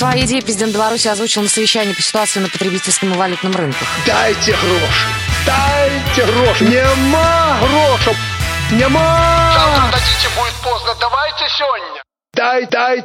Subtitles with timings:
[0.00, 3.86] Свои идеи президент Беларуси озвучил на совещании по ситуации на потребительском и валютном рынках.
[4.06, 5.06] Дайте гроши!
[5.44, 6.64] Дайте гроши!
[6.64, 8.16] Нема грошей!
[8.72, 9.52] Нема!
[9.52, 10.94] Завтра дадите, будет поздно.
[10.98, 12.02] Давайте сегодня.
[12.32, 13.04] Дай, дай!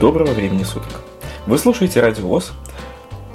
[0.00, 1.02] Доброго времени суток.
[1.44, 2.52] Вы слушаете Радио ВОЗ.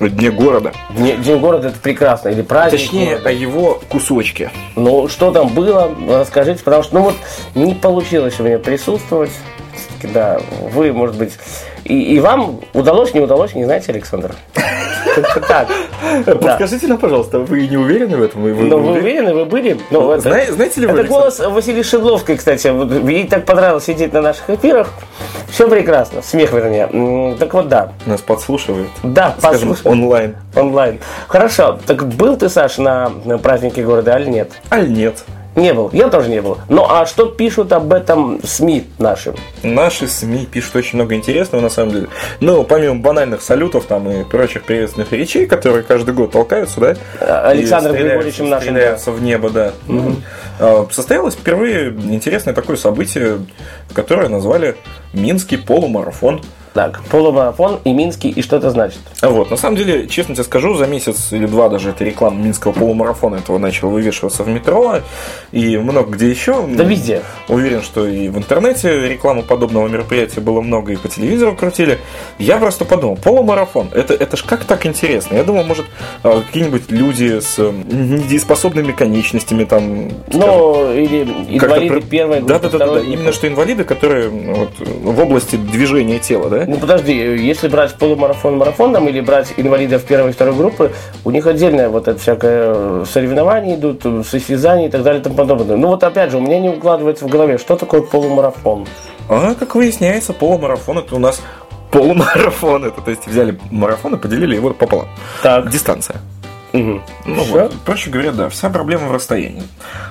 [0.00, 0.72] Дне города.
[0.90, 3.22] День, День города это прекрасно, или праздник Точнее, города.
[3.36, 4.50] Его кусочке.
[4.74, 7.14] Ну, что там было, расскажите, потому что, ну вот,
[7.54, 9.30] не получилось у меня присутствовать.
[9.98, 10.40] Всё-таки, Да,
[10.72, 11.32] вы, может быть,
[11.84, 14.34] и, и вам удалось, не удалось, не знаете, Александр?
[15.48, 15.68] Так.
[16.40, 18.42] Подскажите нам, пожалуйста, вы не уверены в этом?
[18.42, 19.32] Вы, Но вы уверены?
[19.34, 19.78] вы были?
[19.90, 22.66] Ну, это- Зна- знаете ли вы, Это голос Василии Шедловской, кстати.
[23.10, 24.90] Ей так понравилось сидеть на наших эфирах.
[25.48, 26.20] Все прекрасно.
[26.22, 27.34] Смех, вернее.
[27.38, 27.92] Так вот, да.
[28.04, 28.88] Нас подслушивают.
[29.02, 29.92] Да, Скажем, послушай.
[29.92, 30.36] онлайн.
[30.54, 30.98] Онлайн.
[31.28, 31.78] Хорошо.
[31.86, 33.10] Так был ты, Саш, на
[33.42, 34.50] празднике города или нет?
[34.70, 35.24] Аль нет.
[35.56, 35.88] Не был.
[35.92, 36.58] Я тоже не был.
[36.68, 39.34] Ну, а что пишут об этом СМИ наши?
[39.62, 42.08] Наши СМИ пишут очень много интересного, на самом деле.
[42.40, 46.96] Ну, помимо банальных салютов там и прочих приветственных речей, которые каждый год толкаются, да?
[47.48, 49.72] Александром и стреляются- Григорьевичем нашим, Стреляются в небо, да.
[50.60, 53.38] А, Состоялось впервые интересное такое событие,
[53.94, 54.76] которое назвали
[55.14, 56.42] Минский полумарафон.
[56.76, 58.98] Так, полумарафон и Минский, и что это значит?
[59.22, 62.38] А Вот, на самом деле, честно тебе скажу, за месяц или два даже эта реклама
[62.38, 64.96] Минского полумарафона этого начала вывешиваться в метро
[65.52, 66.66] и много где еще.
[66.68, 67.22] Да везде.
[67.48, 71.98] Уверен, что и в интернете рекламы подобного мероприятия было много, и по телевизору крутили.
[72.38, 75.36] Я просто подумал, полумарафон, это, это ж как так интересно.
[75.36, 75.86] Я думал, может,
[76.24, 80.10] а, какие-нибудь люди с недееспособными конечностями там...
[80.30, 83.00] Ну, или инвалиды про- первой да, группы, да, да, да, второй да.
[83.00, 83.14] группы.
[83.14, 86.65] Именно что инвалиды, которые вот, в области движения тела, да?
[86.66, 90.92] Ну подожди, если брать полумарафон марафоном или брать инвалидов первой и второй группы,
[91.24, 95.22] у них отдельное вот это всякое э, соревнования идут, э, состязания и так далее и
[95.22, 95.76] тому подобное.
[95.76, 98.86] Ну вот опять же, у меня не укладывается в голове, что такое полумарафон.
[99.28, 101.40] А, как выясняется, полумарафон это у нас
[101.90, 102.84] полумарафон.
[102.84, 105.08] Это, то есть взяли марафон и поделили его пополам.
[105.42, 105.70] Так.
[105.70, 106.16] Дистанция.
[106.76, 107.00] Ну
[107.42, 107.52] Всё?
[107.62, 109.62] вот, проще говоря, да, вся проблема в расстоянии.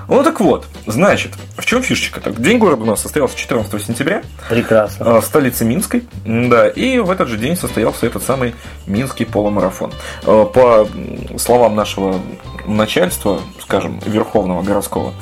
[0.08, 2.20] Ну так вот, значит, в чем фишечка?
[2.22, 5.22] Так, День города у нас состоялся 14 сентября Прекрасно.
[5.22, 8.56] в столице Минской, да, и в этот же день состоялся этот самый
[8.88, 9.92] Минский полумарафон.
[10.24, 10.88] Э, По
[11.38, 12.20] словам нашего
[12.66, 15.14] начальства, скажем, верховного городского,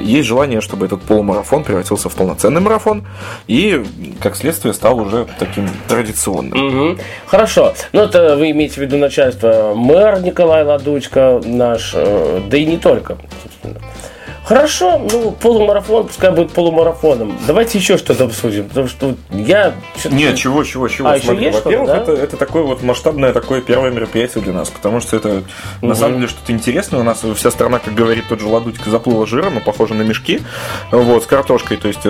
[0.00, 3.04] есть желание, чтобы этот полумарафон превратился в полноценный марафон
[3.46, 3.82] и,
[4.20, 6.58] как следствие, стал уже таким традиционным.
[6.58, 6.98] Мгм.
[7.26, 7.74] Хорошо.
[7.92, 12.76] Ну, это вы имеете в виду начальство мэр Николай Ладучка наш, э, да и не
[12.78, 13.16] только.
[13.42, 13.80] собственно.
[14.50, 17.38] Хорошо, ну, полумарафон, пускай будет полумарафоном.
[17.46, 19.76] Давайте еще что-то обсудим, потому что я...
[20.10, 21.08] Нет, чего, чего, чего.
[21.08, 22.02] А, еще Смотри, есть что-то, во-первых, да?
[22.02, 25.44] это, это такое вот масштабное такое первое мероприятие для нас, потому что это
[25.82, 26.98] на самом деле что-то интересное.
[26.98, 30.42] У нас вся страна, как говорит тот же Ладутька, заплыла жиром, и похоже на мешки,
[30.90, 32.04] вот, с картошкой, то есть...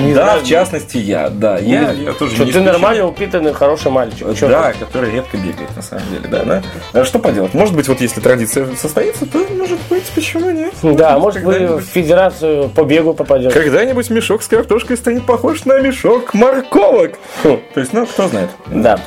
[0.00, 0.40] Не да, знаю.
[0.40, 2.72] в частности, я, да, я, я тоже Что не ты исключение.
[2.72, 4.26] нормально упитанный, хороший мальчик.
[4.36, 6.62] Чё Да, который редко бегает, на самом деле, да, да.
[6.92, 7.54] А Что поделать?
[7.54, 10.74] Может быть, вот если традиция состоится, то, может быть, почему нет?
[10.82, 13.50] Да, может вы в федерацию по бегу попадете.
[13.50, 17.14] Когда-нибудь мешок с картошкой станет похож на мешок морковок.
[17.44, 17.58] Хм.
[17.74, 18.50] То есть, ну, кто знает.
[18.66, 18.98] Да.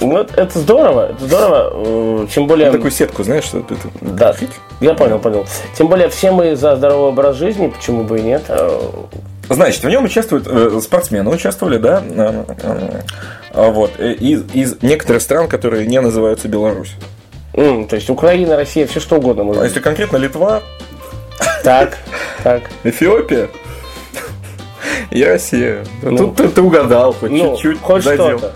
[0.00, 1.72] Вот это здорово, это здорово.
[2.24, 2.70] э, Тем более...
[2.70, 3.74] Такую сетку, знаешь, что это...
[4.00, 4.34] Да,
[4.80, 5.46] я понял, понял.
[5.76, 8.44] Тем более все мы за здоровый образ жизни, почему бы и нет.
[9.48, 13.00] Э, Значит, в нем участвуют э, спортсмены, участвовали, да, э, э,
[13.52, 16.92] а вот, э, из, из некоторых стран, которые не называются Беларусь.
[17.54, 19.84] м, То есть Украина, Россия, все что угодно А может если быть.
[19.84, 20.62] конкретно Литва,
[21.62, 21.98] Так,
[22.42, 22.62] так.
[22.84, 23.48] Эфиопия
[25.10, 25.84] и Россия.
[26.02, 28.52] Ну, Тут ты, ты угадал, хоть Ну, чуть-чуть хоть что-то.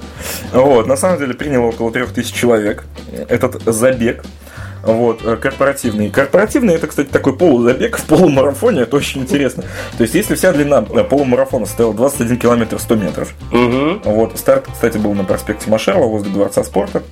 [0.53, 2.85] Вот, на самом деле приняло около трех тысяч человек
[3.29, 4.25] этот забег.
[4.83, 6.09] Вот, э, корпоративный.
[6.11, 9.65] Корпоративный это, кстати, такой полузабег в полумарафоне, это очень интересно.
[9.97, 13.35] То есть, если вся длина э, полумарафона составила 21 километр 100 метров,
[14.05, 17.03] вот, старт, кстати, был на проспекте Машерова возле Дворца спорта.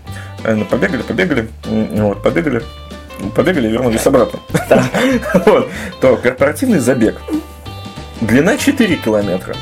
[0.44, 2.62] Э, Побегали, побегали, м, вот, побегали,
[3.34, 4.38] побегали и вернулись обратно.
[5.46, 5.68] Вот,
[6.00, 7.16] то корпоративный забег.
[8.20, 9.54] Длина 4 километра.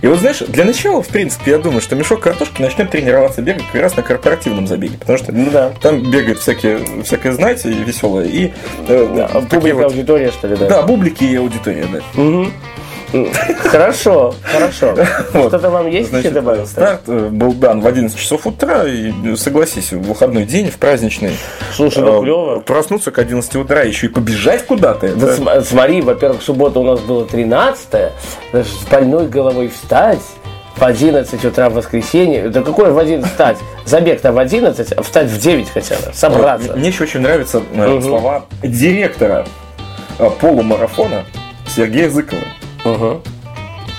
[0.00, 3.64] И вот знаешь, для начала, в принципе, я думаю, что мешок картошки начнет тренироваться бегать
[3.72, 4.96] как раз на корпоративном забеге.
[4.98, 5.72] Потому что Ну да.
[5.80, 8.26] там бегают всякие, всякое знать и веселое.
[8.26, 8.52] И
[8.88, 10.68] э, Да, Публика, вот- аудитория, что ли, да?
[10.68, 12.00] да, бублики и аудитория, да.
[12.20, 12.52] Мгм.
[13.64, 14.94] Хорошо, хорошо.
[15.32, 15.48] Вот.
[15.48, 16.68] Что-то вам есть еще добавить?
[16.68, 20.76] старт э, был дан в 11 часов утра, и э, согласись, в выходной день, в
[20.78, 21.36] праздничный.
[21.74, 22.60] Слушай, ну э, клево.
[22.60, 25.14] Проснуться к 11 утра, еще и побежать куда-то.
[25.14, 27.86] Да смотри, во-первых, суббота у нас было 13
[28.52, 30.20] даже с больной головой встать
[30.76, 32.48] в 11 утра в воскресенье.
[32.48, 33.58] Да какое в 11 встать?
[33.84, 36.74] Забег-то в 11, а встать в 9 хотя бы, собраться.
[36.76, 38.02] Мне еще очень нравятся Мгм.
[38.02, 39.46] слова директора
[40.40, 41.24] полумарафона
[41.66, 42.42] Сергея Зыкова.
[42.84, 43.22] Мгм.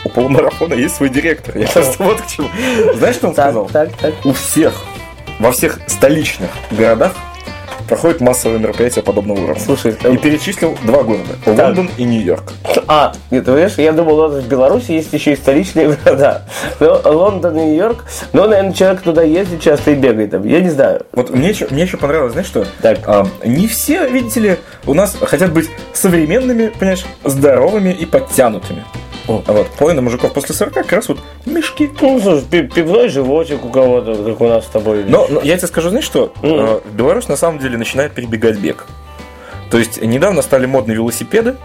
[0.05, 1.57] У полумарафона есть свой директор.
[1.57, 2.49] Я просто вот к чему.
[2.95, 3.65] Знаешь, что он сказал?
[3.67, 4.25] Так, так, так.
[4.25, 4.83] У всех,
[5.39, 7.13] во всех столичных городах
[7.87, 9.61] проходит массовые мероприятия подобного уровня.
[9.61, 11.33] Слушай, И перечислил два города.
[11.45, 12.53] Лондон и Нью-Йорк.
[12.87, 16.43] А, нет, ты понимаешь, я думал, у нас в Беларуси есть еще и столичные города.
[16.79, 20.45] Но Лондон и Нью-Йорк, но, наверное, человек туда ездит часто и бегает там.
[20.45, 21.05] Я не знаю.
[21.11, 22.65] Вот мне еще, мне еще понравилось, знаешь что?
[22.81, 22.99] Так.
[23.05, 28.83] А, не все, видите ли, у нас хотят быть современными, понимаешь, здоровыми и подтянутыми.
[29.27, 29.41] О.
[29.47, 31.89] А вот половина мужиков после 40 как раз вот мешки.
[32.01, 35.05] Ну, слушай, пи- пивной животик у кого-то, как у нас с тобой.
[35.05, 36.33] Но, но я тебе скажу, знаешь что?
[36.41, 38.85] Э, Беларусь на самом деле начинает перебегать бег.
[39.71, 41.55] То есть недавно стали модны велосипеды,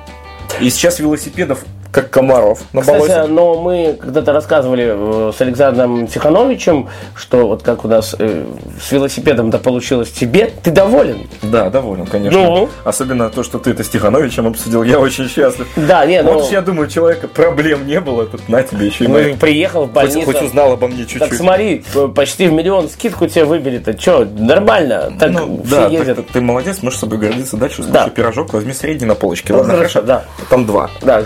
[0.60, 3.26] и сейчас велосипедов как комаров на Кстати, болоте.
[3.32, 8.44] но мы когда-то рассказывали э, с Александром Тихановичем, что вот как у нас э,
[8.81, 11.26] с велосипедом-то получилось тебе, ты доволен?
[11.43, 12.38] Да, доволен, конечно.
[12.38, 12.69] Ну?
[12.85, 15.67] Особенно то, что ты это с Тихановичем обсудил, я очень счастлив.
[15.76, 18.87] Да, не, ну, Вот уж я думаю, у человека проблем не было, тут на тебе
[18.88, 19.35] еще и ну, мои.
[19.35, 20.26] приехал в Хоть, больницу.
[20.26, 21.20] хоть узнал обо мне чуть-чуть.
[21.20, 23.94] Так смотри, почти в миллион скидку тебе выбили-то.
[23.94, 25.12] Че, нормально?
[25.19, 26.17] Так Ну, все да, ездят.
[26.17, 27.82] так- так ты молодец, можешь собой гордиться дальше.
[27.85, 28.08] Да.
[28.08, 29.52] пирожок, возьми средний на полочке.
[29.52, 30.25] Ну, ладно, хорошо, да.
[30.50, 30.90] Там два.
[31.02, 31.23] Да,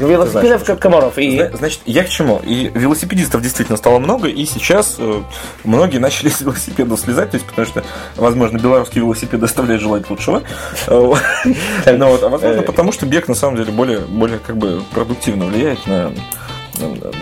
[0.52, 1.19] велосипедов как комаров.
[1.19, 2.40] И Зна- Значит, я к чему?
[2.44, 5.22] И велосипедистов действительно стало много, и сейчас э,
[5.64, 7.84] многие начали с велосипеда слезать, то есть, потому что,
[8.16, 10.43] возможно, белорусские велосипеды оставляют желать лучшего.
[10.87, 11.12] Э.
[11.93, 14.00] Ну А возможно, потому что бег на самом деле более,
[14.38, 16.12] как бы продуктивно влияет на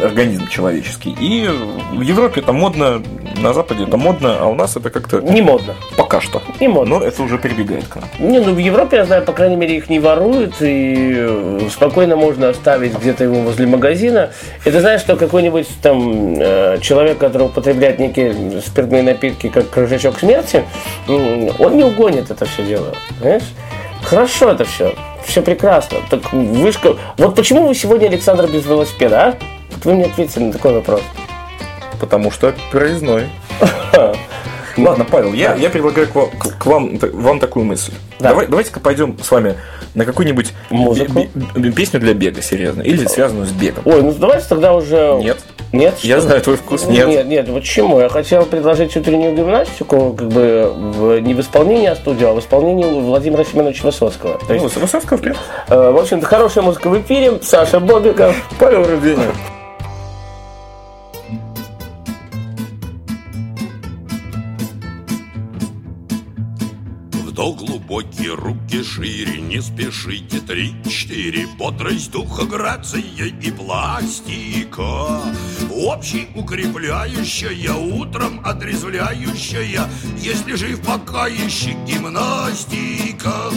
[0.02, 1.16] организм человеческий.
[1.20, 1.48] И
[1.92, 3.02] в Европе это модно,
[3.36, 5.74] на Западе это модно, а у нас это как-то не модно.
[5.96, 6.42] пока что.
[6.60, 6.98] Не модно.
[6.98, 8.04] Но это уже перебегает к нам.
[8.18, 12.16] Не, ну в Европе, я знаю, по крайней мере, их не воруют, и э, спокойно
[12.16, 14.30] можно оставить где-то его возле магазина.
[14.64, 20.18] И ты знаешь, что какой-нибудь там э, человек, который употребляет некие спиртные напитки, как крыжачок
[20.18, 20.64] смерти,
[21.06, 22.94] он не угонит это все дело.
[23.18, 23.44] Понимаешь?
[24.02, 24.94] Хорошо это все.
[25.30, 25.98] Все прекрасно.
[26.10, 26.96] Так вышка.
[27.16, 29.38] Вот почему вы сегодня, Александр, без велосипеда, а?
[29.70, 31.02] Вот вы мне ответите на такой вопрос.
[32.00, 33.28] Потому что проездной.
[34.76, 37.92] Ладно, Павел, я, я предлагаю к вам, к- вам, вам такую мысль.
[38.18, 38.30] Да.
[38.30, 39.54] Давай, давайте-ка пойдем с вами
[39.94, 40.52] на какую-нибудь
[41.74, 42.82] песню для бега, серьезно.
[42.82, 43.82] Или связанную с бегом.
[43.86, 45.18] Ой, ну давайте тогда уже...
[45.22, 45.38] Нет.
[45.72, 45.94] Нет?
[46.00, 46.26] Я что?
[46.26, 46.84] знаю твой вкус.
[46.86, 47.06] Нет.
[47.08, 48.00] Нет, нет, почему?
[48.00, 52.40] Я хотел предложить утреннюю гимнастику как бы в- не в исполнении а студио, а в
[52.40, 54.38] исполнении Владимира Семеновича Высоцкого.
[54.38, 55.36] То Ну, есть, Выс- Высоцкого вперед.
[55.68, 57.38] э, в общем-то, хорошая музыка в эфире.
[57.42, 58.34] Саша Бобиков.
[58.58, 59.32] Павел Руденев.
[67.90, 75.20] Глубокий, руки шире, не спешите, три-четыре, бодрость духа, грация и пластика.
[75.72, 83.50] Общий укрепляющая, утром отрезвляющая, если жив пока еще гимнастика.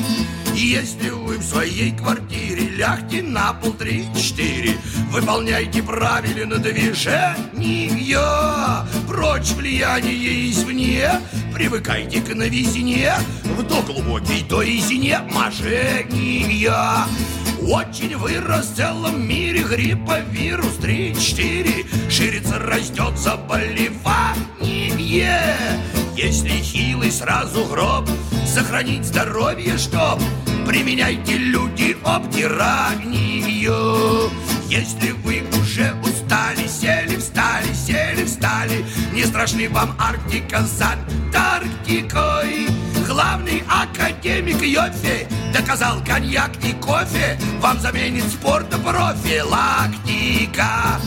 [0.55, 3.73] Если вы в своей квартире лягте на пол.
[3.73, 4.77] Три-четыре,
[5.11, 7.87] выполняйте правильно движения,
[9.13, 11.21] прочь влияние извне,
[11.53, 17.05] привыкайте к новизне, вдох глубокий, то резине мошенния.
[17.61, 24.35] Очень вырос в целом мире грипповирус 3-4 Ширится, растет заболевание.
[26.17, 28.09] Если хилый, сразу гроб
[28.45, 30.19] Сохранить здоровье, чтоб
[30.67, 33.13] Применяйте люди обтиранию
[34.73, 42.67] Если вы уже устали, сели, встали, сели, встали Не страшны вам Арктика с Антарктикой.
[43.07, 50.99] Главный академик Йофи доказал коньяк и кофе Вам заменит спорт профилактика.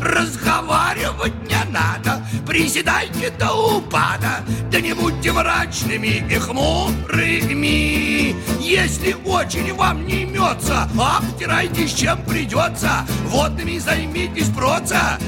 [0.00, 8.36] Разговаривать не надо, приседайте до упада Да не будьте мрачными и хмурыми.
[8.60, 13.06] Если очень вам не имется, обтирайтесь чем придется.
[13.26, 15.18] Водными займитесь проца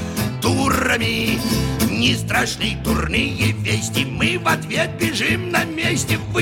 [0.41, 1.39] турами.
[1.95, 6.37] Не страшны турные вести, мы в ответ бежим на месте в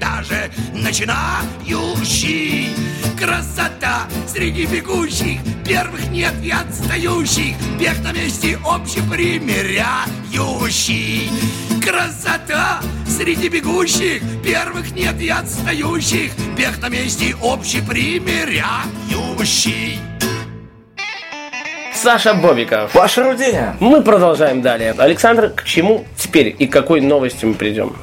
[0.00, 2.70] даже начинающий.
[3.18, 11.28] Красота среди бегущих, первых нет и отстающих, бег на месте общепримиряющий.
[11.84, 20.15] Красота среди бегущих, первых нет и отстающих, бег на месте общепримиряющий.
[22.06, 22.92] Саша Бобиков.
[22.92, 23.76] Паша Руденя.
[23.80, 24.94] Мы продолжаем далее.
[24.96, 27.96] Александр, к чему теперь и к какой новости мы придем?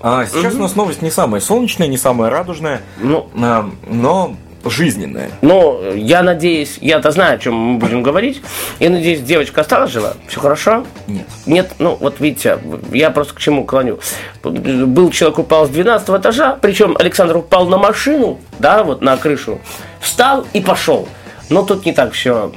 [0.00, 5.30] А, сейчас у нас новость не самая солнечная, не самая радужная, Ну, а, но жизненная.
[5.40, 8.42] Ну, я надеюсь, я-то знаю, о чем мы будем говорить.
[8.80, 10.14] Я надеюсь, девочка осталась жива?
[10.26, 10.84] Все хорошо?
[11.06, 11.26] Нет.
[11.46, 12.58] Нет, ну вот видите,
[12.90, 14.00] я просто к чему клоню.
[14.42, 19.60] Был человек упал с 12 этажа, причем Александр упал на машину, да, вот на крышу,
[20.00, 21.06] встал и пошел.
[21.50, 22.50] Но тут не так все,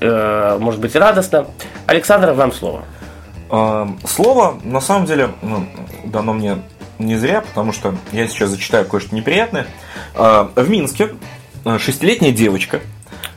[0.00, 1.46] может быть, радостно.
[1.86, 2.82] Александр, вам слово.
[3.50, 5.66] А, Слово, на самом деле, ну,
[6.04, 6.58] дано мне
[6.98, 9.66] не зря, потому что я сейчас зачитаю кое-что неприятное.
[10.14, 11.10] А, В Минске
[11.64, 12.80] а, шестилетняя девочка,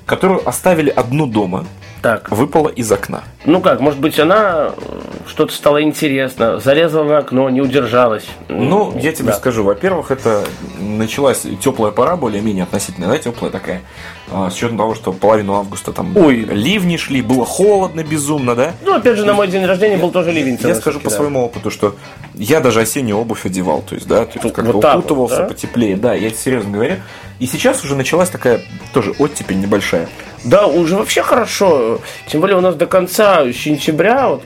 [0.06, 1.66] которую оставили одну дома,
[2.02, 3.24] Так, выпала из окна.
[3.46, 8.26] ну как, может быть, она э, что-то стало интересно, залезла в окно, не удержалась.
[8.50, 9.34] Ну, я тебе Да.
[9.34, 10.44] скажу, во-первых, это
[10.80, 13.82] началась теплая пора, более-менее относительно, да, теплая такая,
[14.32, 16.38] с учетом того, что половину августа там Ой.
[16.38, 18.74] ливни шли, было холодно безумно, да.
[18.82, 20.58] Ну, опять же, на мой день рождения был тоже ливень.
[20.64, 21.16] Я скажу по да.
[21.16, 21.96] своему опыту, что
[22.34, 25.44] я даже осеннюю обувь одевал, то есть, да, то есть Вот как-то вот, укутывался да?
[25.46, 26.96] потеплее, да, я серьезно говорю.
[27.40, 28.62] И сейчас уже началась такая
[28.94, 30.08] тоже оттепель небольшая.
[30.44, 32.00] Да, уже вообще хорошо.
[32.28, 34.44] Тем более у нас до конца сентября, вот,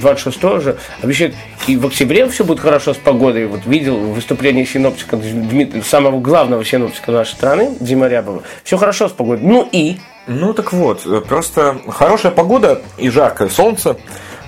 [0.00, 1.34] 26 уже, обещают,
[1.66, 3.46] и в октябре все будет хорошо с погодой.
[3.46, 8.42] Вот видел выступление синоптика, Дмит- самого главного синоптика нашей страны, Дима Рябова.
[8.64, 9.44] Все хорошо с погодой.
[9.44, 9.98] Ну и?
[10.26, 13.96] Ну так вот, э, просто хорошая погода и жаркое солнце,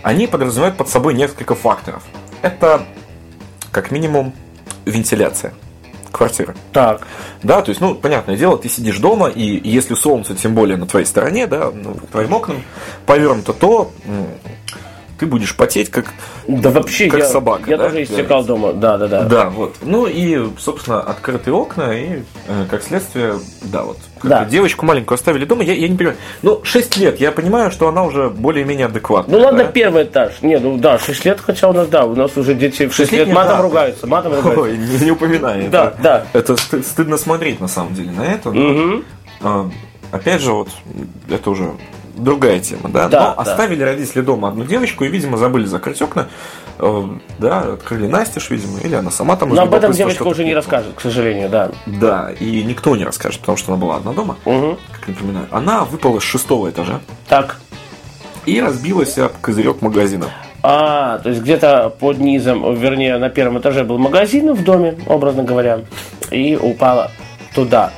[0.02, 2.02] они подразумевают под собой несколько факторов.
[2.42, 2.82] Это,
[3.70, 4.32] как минимум,
[4.84, 5.54] вентиляция
[6.12, 6.54] квартиры.
[6.72, 7.02] Так.
[7.42, 10.86] Да, то есть, ну, понятное дело, ты сидишь дома, и если солнце, тем более на
[10.86, 12.62] твоей стороне, да, ну, твоим окнам
[13.04, 13.90] повернуто, то
[15.24, 16.12] ты будешь потеть, как,
[16.46, 17.70] Да вообще, как я, собака.
[17.70, 18.74] я да, тоже истекал дома.
[18.74, 19.22] Да, да, да.
[19.22, 19.76] Да, вот.
[19.80, 23.96] Ну и, собственно, открытые окна, и э, как следствие, да, вот.
[24.22, 24.44] Да.
[24.44, 26.18] Девочку маленькую оставили дома, я, я не понимаю.
[26.42, 29.38] Ну, 6 лет, я понимаю, что она уже более-менее адекватна.
[29.38, 29.70] Ну ладно, да?
[29.70, 30.42] первый этаж.
[30.42, 32.98] Не, ну да, 6 лет, хотя у нас, да, у нас уже дети в 6
[32.98, 33.62] лет Шестилетний, матом да.
[33.62, 34.60] ругаются, матом ругаются.
[34.60, 35.68] Ой, не, не упоминай.
[35.68, 36.26] Да, да.
[36.34, 38.52] Это сты- стыдно смотреть, на самом деле, на это.
[39.40, 39.70] а,
[40.12, 40.68] опять же, вот,
[41.30, 41.70] это уже
[42.16, 43.08] другая тема, да?
[43.08, 43.50] Да, Но да.
[43.50, 46.28] оставили родители дома одну девочку и, видимо, забыли закрыть окна.
[46.78, 47.02] э,
[47.38, 50.92] да, открыли настежь, видимо, или она сама там Но об этом девочка уже не расскажет,
[50.96, 51.70] к сожалению, да.
[51.86, 54.76] Да, и никто не расскажет, потому что она была одна дома, Мгм.
[54.92, 55.46] как напоминаю.
[55.50, 57.58] Она выпала с шестого этажа Так.
[58.46, 60.26] и разбилась об козырек магазина.
[60.66, 65.42] А, то есть где-то под низом, вернее, на первом этаже был магазин в доме, образно
[65.44, 65.80] говоря,
[66.30, 67.10] и упала
[67.54, 67.92] туда.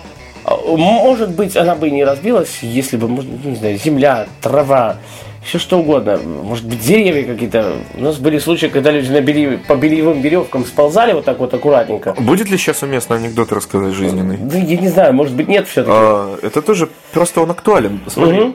[0.46, 3.08] Может быть, она бы и не разбилась, если бы,
[3.44, 4.96] не знаю, земля, трава,
[5.42, 6.18] все что угодно.
[6.18, 7.74] Может быть, деревья какие-то.
[7.94, 11.52] У нас были случаи, когда люди на бели- по бельевым веревкам сползали вот так вот
[11.54, 12.14] аккуратненько.
[12.18, 14.36] Будет ли сейчас уместно анекдот рассказать жизненный?
[14.36, 15.92] Да, я не знаю, может быть, нет все-таки.
[15.96, 18.00] А, это тоже просто он актуален.
[18.06, 18.54] Смотри, м,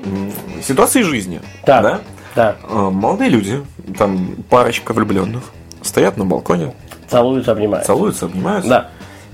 [0.65, 1.41] ситуации жизни.
[1.65, 1.83] Так.
[1.83, 1.99] Да?
[2.35, 3.61] Да, А, Молодые люди,
[3.97, 5.43] там парочка влюбленных,
[5.81, 6.73] стоят на балконе,
[7.09, 7.91] целуются, обнимаются.
[7.93, 8.69] целуются, обнимаются.
[8.69, 8.89] Да.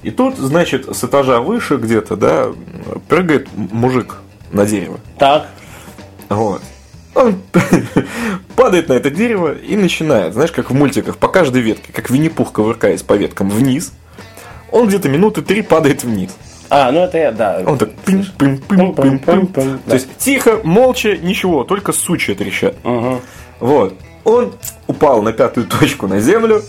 [0.07, 2.47] И тут, значит, с этажа выше где-то, да,
[3.09, 4.15] прыгает мужик
[4.53, 5.01] на дерево.
[5.19, 5.47] Так,
[6.29, 6.61] Вот.
[7.13, 7.35] Он
[8.55, 12.53] падает на это дерево и начинает, знаешь, как в мультиках, по каждой ветке, как Винни-Пух,
[12.53, 13.91] ковыркаясь по веткам вниз,
[14.71, 16.31] он где-то минуты три падает вниз.
[16.69, 17.61] а, ну это я, да.
[17.65, 22.33] Он так пым пым пым пым пым Пым-пым-пым-пым, То есть тихо, молча, ничего, только сучья
[22.33, 22.75] трещат.
[22.85, 23.19] Мгм.
[23.59, 23.93] Вот.
[24.23, 24.53] Он
[24.87, 26.61] упал на пятую точку на землю.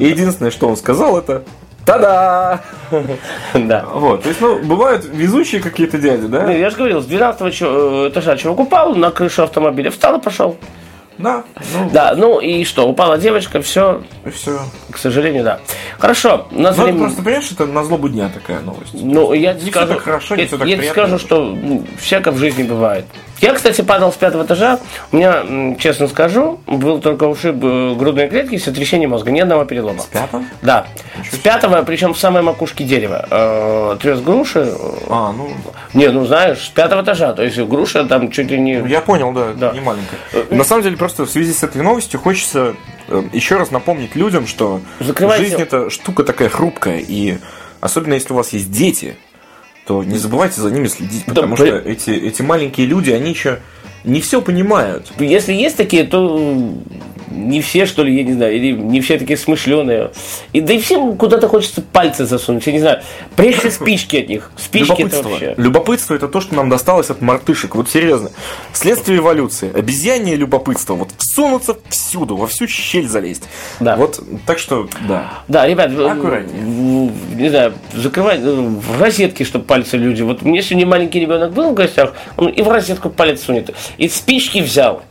[0.00, 1.44] И единственное, что он сказал, это
[1.84, 2.60] Та-да!
[3.54, 3.84] Да.
[3.94, 6.50] Вот, то есть, ну, бывают везучие какие-то дяди, Ну, да?
[6.52, 10.20] Я же говорил, с 12 чё- э, этажа чувак упал на крышу автомобиля, встал и
[10.22, 10.56] пошел.
[11.22, 14.58] Да, ну, Да, ну и что, упала девочка, все, и все.
[14.90, 15.60] к сожалению, да.
[15.98, 18.92] Хорошо, у нас Ну, время- просто, понимаешь, это на злобу дня такая новость.
[18.94, 22.30] Ну, я тебе скажу, так хорошо, не я, так я тебе скажу, что м, всяко
[22.32, 23.04] в жизни бывает.
[23.40, 24.78] Я, кстати, падал с пятого этажа.
[25.10, 29.64] У меня, честно скажу, был только ушиб э, грудной клетки и сотрясение мозга, ни одного
[29.64, 30.00] перелома.
[30.00, 30.44] С пятого?
[30.62, 30.86] Да.
[31.28, 33.26] С пятого, причем в самой макушке дерева.
[33.28, 34.60] Э, трес груши.
[34.60, 34.76] э,
[35.10, 35.50] А, ну,
[35.92, 37.32] Не, ну знаешь, с пятого этажа.
[37.32, 38.74] То есть груша там чуть ли не...
[38.88, 39.72] я понял, да, Да.
[39.72, 40.20] не маленькая.
[40.50, 42.74] На самом деле, просто просто в связи с этой новостью хочется
[43.08, 45.44] э, еще раз напомнить людям, что Закрывайте.
[45.44, 47.36] жизнь это штука такая хрупкая, и
[47.80, 49.16] особенно если у вас есть дети,
[49.86, 53.60] то не забывайте за ними следить, потому при- что эти, эти маленькие люди, они еще
[54.04, 55.12] не все понимают.
[55.18, 56.72] Если есть такие, то
[57.32, 60.10] не все, что ли, я не знаю, или не все такие смышленые.
[60.52, 63.02] И, да и всем куда-то хочется пальцы засунуть, я не знаю.
[63.36, 64.50] Прежде спички от них.
[64.56, 65.54] Спички это вообще.
[65.56, 67.74] Любопытство это то, что нам досталось от мартышек.
[67.74, 68.30] Вот серьезно.
[68.72, 69.70] Следствие эволюции.
[69.74, 70.94] Обезьянье любопытство.
[70.94, 73.44] Вот всунуться всюду, во всю щель залезть.
[73.80, 73.96] Да.
[73.96, 75.40] Вот так что, да.
[75.48, 76.62] Да, ребят, Аккуратнее.
[76.62, 80.22] не знаю, закрывать э, в розетке, чтобы пальцы люди.
[80.22, 83.70] Вот у меня сегодня маленький ребенок был в гостях, он и в розетку палец сунет.
[83.98, 85.02] И спички взял.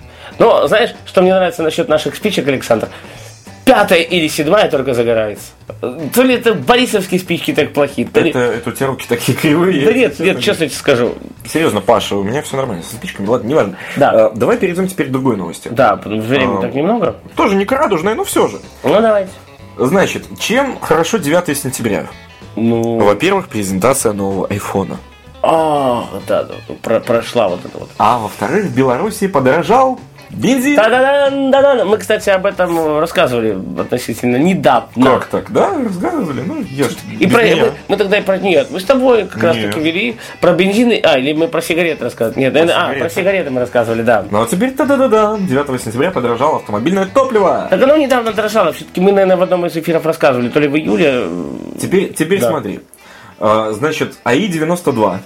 [0.42, 2.90] Но знаешь, что мне нравится насчет наших спичек, Александр?
[3.64, 5.50] Пятая или седьмая только загорается.
[6.16, 8.32] То ли это борисовские спички так плохие, то ли...
[8.32, 9.86] Это, это у тебя руки такие кривые.
[9.86, 11.14] Да нет, нет, честно тебе скажу.
[11.48, 13.28] Серьезно, Паша, у меня все нормально со спичками.
[13.28, 13.78] Ладно, неважно.
[13.98, 14.10] Да.
[14.10, 15.68] А, давай перейдем теперь к другой новости.
[15.72, 16.62] Да, времени А.
[16.62, 17.18] так немного.
[17.36, 18.58] Тоже не радужная, но все же.
[18.84, 19.30] Ну, давайте.
[19.78, 22.08] Значит, чем хорошо 9 сентября?
[22.56, 24.98] Ну, Во-первых, презентация нового айфона.
[25.44, 27.90] а, да, да, про- прошла вот это вот.
[28.00, 30.00] А во-вторых, в Беларуси подорожал
[30.34, 30.76] бензин.
[30.76, 31.86] Да-да-да, да-да.
[31.86, 35.06] Мы, кстати, об этом рассказывали относительно недавно.
[35.12, 35.52] Как так?
[35.52, 36.42] Да, рассказывали?
[36.42, 38.66] Ну, я ж И про, мы, мы тогда и про нее.
[38.70, 39.72] Мы с тобой как раз Нет.
[39.72, 41.00] таки вели про бензины.
[41.04, 42.40] А, или мы про сигареты рассказывали.
[42.40, 43.00] Нет, наверное, а, сигареты.
[43.00, 44.26] про сигареты мы рассказывали, да.
[44.30, 45.38] Ну а теперь та-да-да-да.
[45.40, 47.68] 9 сентября подорожало автомобильное топливо.
[47.70, 48.72] Так оно недавно дорожало.
[48.74, 50.50] Все-таки мы, наверное, в одном из эфиров рассказывали.
[50.50, 51.28] То ли в июле.
[51.80, 52.50] Теперь, теперь Да.
[52.50, 52.80] смотри.
[53.40, 55.18] А, значит, АИ-92.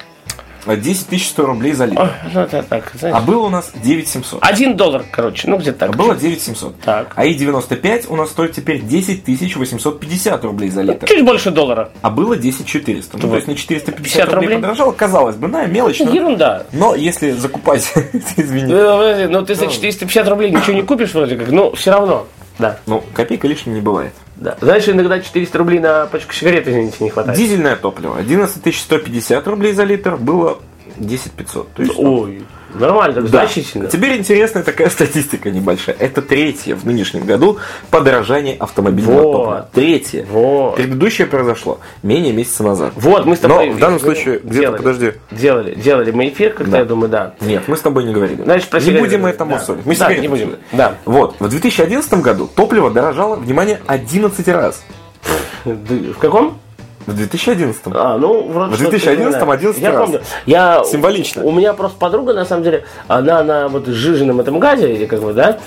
[0.66, 2.02] А, 10 тысяч 100 рублей за литр.
[2.02, 3.16] Ой, ну это так, знаешь.
[3.16, 4.40] А было у нас 9700.
[4.44, 5.48] Один доллар, короче.
[5.50, 5.98] Ну, где-то А так.
[5.98, 6.80] было 9700.
[6.82, 7.14] Так.
[7.16, 11.08] АИ-95 у нас стоит теперь 10 850 рублей за литр.
[11.08, 11.90] Чуть больше доллара.
[12.02, 13.18] А было 10 400.
[13.18, 14.56] Ну, то есть на 450 50 рублей, рублей?
[14.58, 14.92] подорожало.
[14.92, 16.00] Казалось бы, на, мелочь.
[16.00, 16.64] но- Ерунда.
[16.72, 17.92] Но если закупать,
[18.38, 21.92] извини, Ну, подожди, ну, ты за 450 рублей ничего не купишь вроде как, но все
[21.92, 22.28] равно.
[22.58, 24.14] Да, ну, копейка лишней не бывает.
[24.36, 24.58] Да.
[24.60, 27.38] Знаешь, иногда 400 рублей на пачку сигарет, извините, не хватает.
[27.38, 30.60] Дизельное топливо 11 150 рублей за литр было
[30.98, 31.74] 10 500.
[31.74, 32.46] То есть, Ой,
[32.80, 33.40] нормально, так Да.
[33.40, 33.88] значительно.
[33.88, 35.96] Теперь интересная такая статистика небольшая.
[36.00, 37.58] Это третье в нынешнем году
[37.92, 39.32] подорожание автомобильного Вот.
[39.34, 39.70] топлива.
[39.74, 40.26] Третье.
[40.32, 40.76] Вот.
[40.76, 42.94] Предыдущее произошло менее месяца назад.
[42.96, 43.70] Вот, мы с Но тобой...
[43.72, 45.14] в данном мы случае, где-то, подожди.
[45.32, 46.78] Делали, делали мы эфир, когда Да.
[46.80, 47.34] я думаю, да.
[47.42, 48.44] Нет, мы с тобой не говорили.
[48.44, 49.62] Значит, не будем это Да.
[49.86, 50.56] Мы Да, не будем.
[50.72, 50.96] Да.
[51.06, 54.84] Вот, в 2011 году топливо дорожало, внимание, 11 раз.
[55.66, 56.60] В каком?
[57.06, 57.82] В 2011.
[57.94, 59.54] А, ну, вроде В что-то 2011 такое, да.
[59.54, 60.02] 11 Я раз.
[60.02, 60.22] помню.
[60.46, 61.44] Я, Символично.
[61.44, 65.22] У, меня просто подруга, на самом деле, она на вот жиженом этом газе, или как
[65.22, 65.60] бы, да,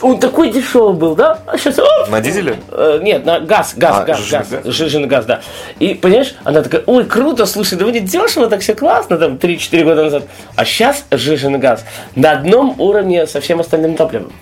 [0.00, 1.78] он такой дешевый был, да, а сейчас...
[1.78, 2.56] оп, На дизеле?
[2.70, 4.74] Э, нет, на газ, газ, А, газ, жиженый газ, газ?
[4.74, 5.40] жиженый газ, да.
[5.78, 9.84] И, понимаешь, она такая, ой, круто, слушай, да будет дешево, так все классно, там, 3-4
[9.84, 10.24] года назад.
[10.56, 11.84] А сейчас жиженый газ
[12.16, 14.32] на одном уровне со всем остальным топливом.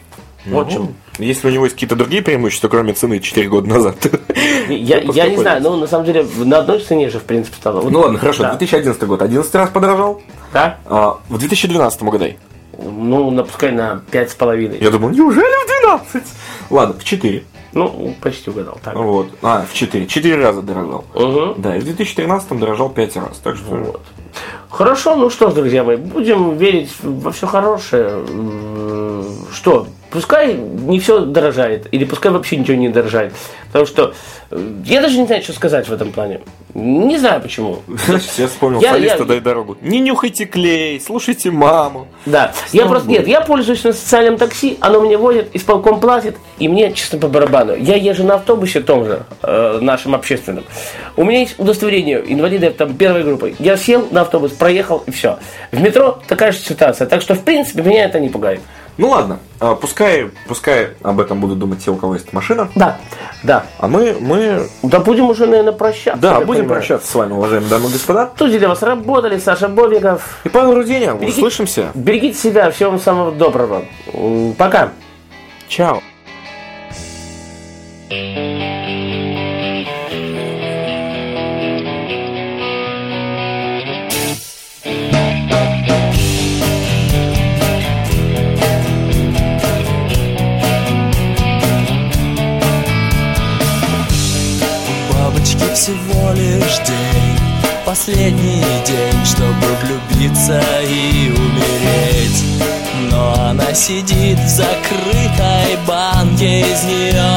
[0.46, 0.94] Вот в чем.
[1.18, 3.96] Если у него есть какие-то другие преимущества, кроме цены 4 года назад.
[4.68, 7.56] Я, то я не знаю, но на самом деле на одной цене же, в принципе,
[7.56, 7.80] стало.
[7.80, 8.50] Вот, Ну ладно, хорошо, да.
[8.50, 10.22] 2011 год 11 раз подорожал.
[10.52, 10.78] Да?
[10.86, 12.38] А, в 2012 угадай.
[12.78, 14.82] Ну, на, пускай на 5,5.
[14.82, 16.22] Я думал, неужели в 12?
[16.70, 17.44] Ладно, в 4.
[17.72, 18.78] Ну, почти угадал.
[18.82, 18.94] Так.
[18.94, 19.28] Вот.
[19.42, 20.06] А, в 4.
[20.06, 21.04] 4 раза дорожал.
[21.14, 21.54] Угу.
[21.58, 23.38] Да, и в 2013 дорожал 5 раз.
[23.42, 23.74] Так что...
[23.74, 24.02] Вот.
[24.70, 28.24] Хорошо, ну что ж, друзья мои, будем верить во все хорошее.
[29.52, 33.32] Что, пускай не все дорожает, или пускай вообще ничего не дорожает.
[33.66, 34.14] Потому что
[34.50, 36.40] э, я даже не знаю, что сказать в этом плане.
[36.74, 37.82] Не знаю почему.
[38.06, 39.76] Значит, я вспомнил Я- солиста я- «Дай дорогу».
[39.80, 42.08] Не нюхайте клей, слушайте маму.
[42.26, 46.68] Да, я просто нет, я пользуюсь на социальном такси, оно мне возит, исполком платит, и
[46.68, 47.74] мне честно по барабану.
[47.76, 50.64] Я езжу на автобусе том же, э, нашем общественном.
[51.16, 53.54] У меня есть удостоверение инвалида там первой группы.
[53.60, 55.38] Я сел на автобус, проехал и все.
[55.72, 58.60] В метро такая же ситуация, так что в принципе меня это не пугает.
[58.98, 62.68] Ну ладно, а, пускай, пускай об этом будут думать те, у кого есть машина.
[62.74, 62.98] Да,
[63.42, 63.64] да.
[63.78, 66.20] А мы, мы Да будем уже, наверное, прощаться.
[66.20, 66.68] да, будем понимаю.
[66.68, 68.30] прощаться с вами, уважаемые дамы и господа.
[68.36, 70.40] Тут для вас работали Саша Бобиков.
[70.44, 71.88] И Павел Руденя, Берегите- услышимся.
[71.94, 73.84] Берегите себя, всего вам самого доброго.
[74.58, 74.90] Пока.
[75.68, 76.02] Чао.
[95.60, 97.38] Бабочки всего лишь день
[97.84, 102.44] Последний день, чтобы влюбиться и умереть.
[103.10, 107.34] Но она сидит в закрытой банке из нее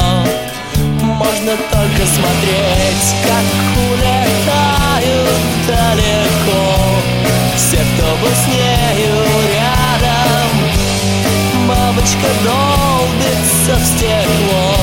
[1.02, 3.44] Можно только смотреть, как
[3.90, 6.64] улетают далеко.
[7.56, 9.16] Все, кто был с нею
[9.54, 10.50] рядом
[11.66, 12.84] Бабочка дома
[13.84, 14.24] стекло.
[14.56, 14.73] Ей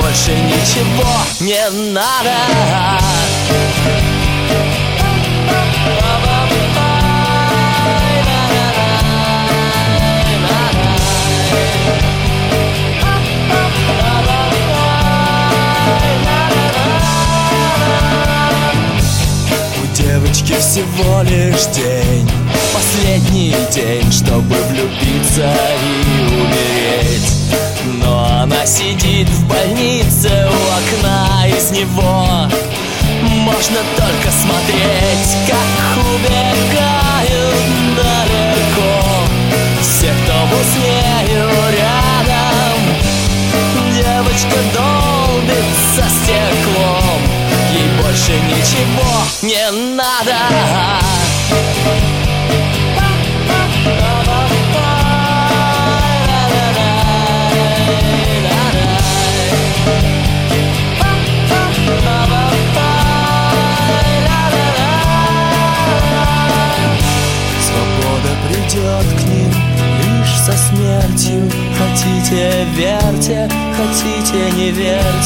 [0.00, 1.08] больше ничего
[1.40, 2.34] не надо.
[19.82, 22.30] У девочки всего лишь день
[22.72, 27.32] Последний день, чтобы влюбиться и умереть.
[28.02, 28.19] Но
[28.50, 32.48] она сидит в больнице у окна Из него.
[33.22, 37.54] Можно только смотреть Как убегают
[37.96, 39.24] далеко.
[39.80, 42.78] Все, кто был с нею рядом
[43.94, 47.20] Девочка долбится стеклом.
[47.72, 49.10] Ей больше ничего
[49.42, 51.09] не надо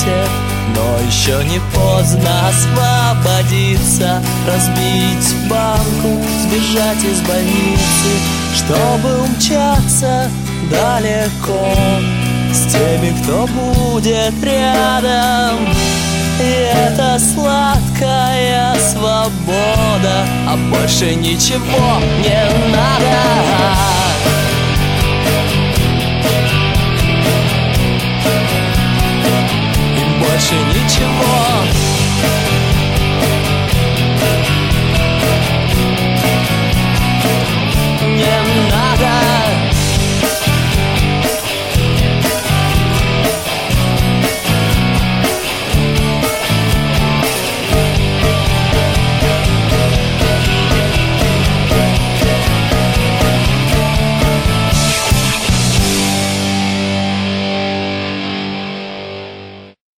[0.05, 0.29] верьте
[0.75, 8.11] Но еще не поздно освободиться Разбить банку, сбежать из больницы
[8.55, 10.31] Чтобы умчаться
[10.71, 11.75] далеко
[12.53, 15.69] С теми, кто будет рядом.
[16.40, 23.93] И это сладкая свобода А больше ничего не надо
[30.87, 31.84] 请沉默。